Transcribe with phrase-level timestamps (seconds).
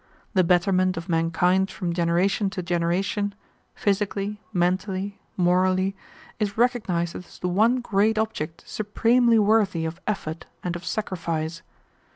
[0.33, 3.35] The betterment of mankind from generation to generation,
[3.75, 5.95] physically, mentally, morally,
[6.39, 11.61] is recognized as the one great object supremely worthy of effort and of sacrifice.